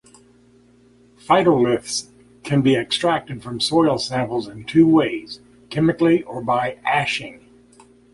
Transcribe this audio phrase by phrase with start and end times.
[1.19, 2.09] Phytoliths
[2.43, 7.41] can be extracted from soil samples in two ways: chemically or by ashing.